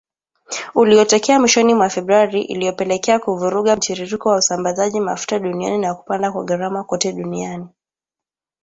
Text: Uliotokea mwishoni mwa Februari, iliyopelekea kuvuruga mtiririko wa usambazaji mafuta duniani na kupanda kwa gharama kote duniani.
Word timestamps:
Uliotokea 0.75 1.39
mwishoni 1.39 1.73
mwa 1.73 1.89
Februari, 1.89 2.41
iliyopelekea 2.41 3.19
kuvuruga 3.19 3.75
mtiririko 3.75 4.29
wa 4.29 4.37
usambazaji 4.37 4.99
mafuta 4.99 5.39
duniani 5.39 5.77
na 5.77 5.95
kupanda 5.95 6.31
kwa 6.31 6.43
gharama 6.43 6.83
kote 6.83 7.11
duniani. 7.13 7.67